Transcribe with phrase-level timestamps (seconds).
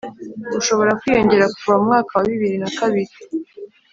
[0.59, 3.13] ushobora kwiyongera kuva mu mwaka wa bibiri na kabiri